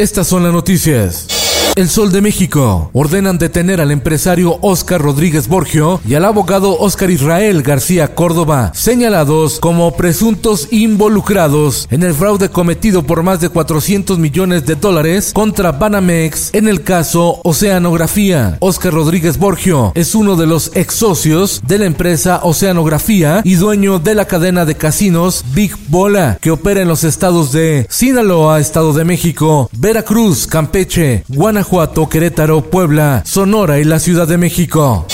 [0.00, 1.39] Estas son las noticias.
[1.80, 2.90] El Sol de México.
[2.92, 9.58] Ordenan detener al empresario Oscar Rodríguez Borgio y al abogado Oscar Israel García Córdoba, señalados
[9.60, 15.72] como presuntos involucrados en el fraude cometido por más de 400 millones de dólares contra
[15.72, 18.58] Banamex en el caso Oceanografía.
[18.60, 23.98] Oscar Rodríguez Borgio es uno de los ex socios de la empresa Oceanografía y dueño
[23.98, 28.92] de la cadena de casinos Big Bola, que opera en los estados de Sinaloa, Estado
[28.92, 31.69] de México, Veracruz, Campeche, Guanajuato,
[32.10, 35.06] Querétaro, Puebla, Sonora y la Ciudad de México.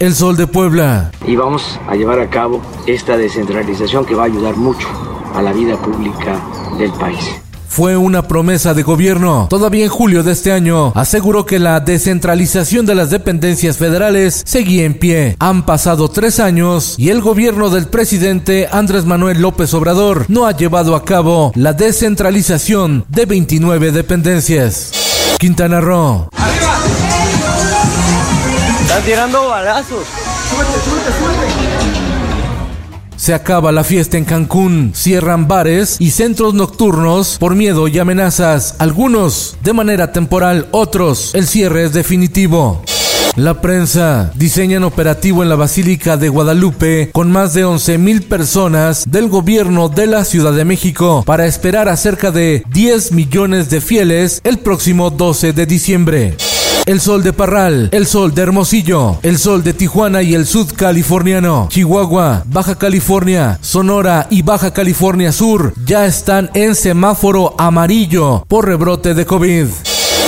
[0.00, 1.12] El Sol de Puebla.
[1.24, 4.88] y vamos a llevar a cabo esta descentralización que va a ayudar mucho
[5.34, 6.40] a la vida pública
[6.78, 7.30] del país.
[7.68, 9.46] Fue una promesa de gobierno.
[9.48, 14.84] Todavía en julio de este año aseguró que la descentralización de las dependencias federales seguía
[14.86, 15.36] en pie.
[15.38, 20.56] Han pasado tres años y el gobierno del presidente Andrés Manuel López Obrador no ha
[20.56, 24.99] llevado a cabo la descentralización de 29 dependencias.
[25.40, 26.28] Quintana Roo.
[28.82, 30.04] Están tirando balazos.
[33.16, 38.74] Se acaba la fiesta en Cancún, cierran bares y centros nocturnos por miedo y amenazas,
[38.80, 42.82] algunos de manera temporal, otros el cierre es definitivo.
[43.36, 49.04] La prensa diseñan operativo en la Basílica de Guadalupe con más de 11 mil personas
[49.10, 53.80] del gobierno de la Ciudad de México para esperar a cerca de 10 millones de
[53.80, 56.36] fieles el próximo 12 de diciembre.
[56.86, 60.72] El sol de Parral, el sol de Hermosillo, el sol de Tijuana y el sud
[60.74, 68.66] californiano, Chihuahua, Baja California, Sonora y Baja California Sur ya están en semáforo amarillo por
[68.66, 69.66] rebrote de COVID.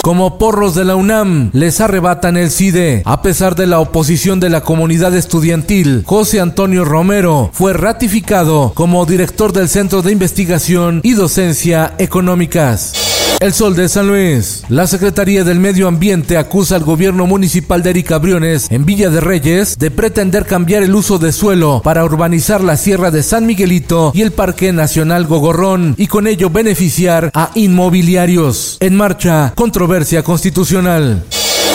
[0.02, 3.02] Como porros de la UNAM, les arrebatan el CIDE.
[3.04, 9.06] A pesar de la oposición de la comunidad estudiantil, José Antonio Romero fue ratificado como
[9.06, 13.11] director del Centro de Investigación y Docencia Económicas.
[13.40, 14.62] El Sol de San Luis.
[14.68, 19.20] La Secretaría del Medio Ambiente acusa al gobierno municipal de Erika Briones en Villa de
[19.20, 24.12] Reyes de pretender cambiar el uso de suelo para urbanizar la Sierra de San Miguelito
[24.14, 28.76] y el Parque Nacional Gogorrón y con ello beneficiar a inmobiliarios.
[28.80, 31.24] En marcha, controversia constitucional.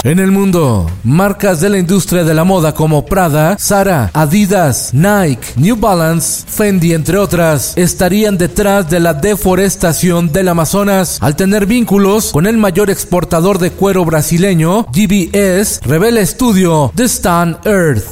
[0.07, 5.49] En el mundo, marcas de la industria de la moda como Prada, Zara, Adidas, Nike,
[5.57, 12.31] New Balance, Fendi, entre otras, estarían detrás de la deforestación del Amazonas al tener vínculos
[12.31, 18.05] con el mayor exportador de cuero brasileño, GBS, revela estudio de Stan Earth.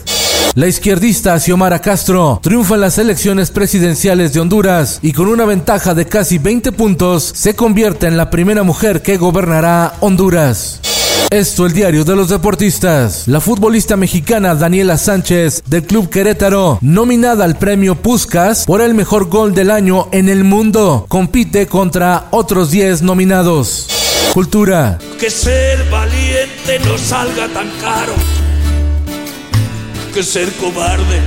[0.55, 5.93] La izquierdista Xiomara Castro triunfa en las elecciones presidenciales de Honduras y con una ventaja
[5.93, 10.81] de casi 20 puntos se convierte en la primera mujer que gobernará Honduras.
[11.29, 13.27] Esto el diario de los deportistas.
[13.27, 19.27] La futbolista mexicana Daniela Sánchez del Club Querétaro, nominada al premio Puskas por el mejor
[19.27, 23.87] gol del año en el mundo, compite contra otros 10 nominados.
[24.33, 24.99] Cultura.
[25.19, 28.13] Que ser valiente no salga tan caro.
[30.13, 31.21] Que ser cobarde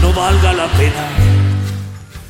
[0.00, 1.37] no valga la pena.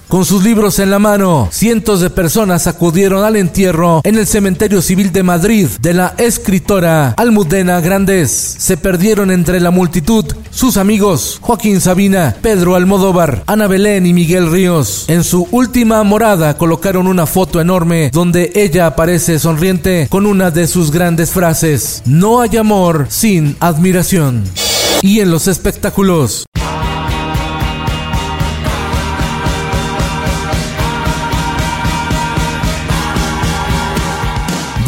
[0.08, 4.80] Con sus libros en la mano, cientos de personas acudieron al entierro en el cementerio
[4.80, 8.30] civil de Madrid de la escritora Almudena Grandes.
[8.30, 14.50] Se perdieron entre la multitud sus amigos Joaquín Sabina, Pedro Almodóvar, Ana Belén y Miguel
[14.50, 15.04] Ríos.
[15.08, 20.68] En su última morada colocaron una foto enorme donde ella aparece sonriente con una de
[20.68, 24.44] sus grandes frases: No hay amor sin admiración.
[25.02, 26.46] Y en los espectáculos,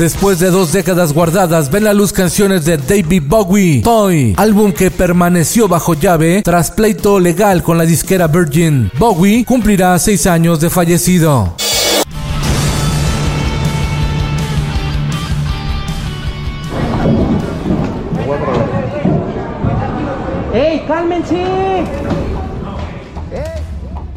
[0.01, 4.91] Después de dos décadas guardadas, ven la luz canciones de David Bowie, Toy, álbum que
[4.91, 8.91] permaneció bajo llave tras pleito legal con la disquera Virgin.
[8.99, 11.55] Bowie cumplirá seis años de fallecido.
[20.55, 21.45] ¡Ey, cálmense!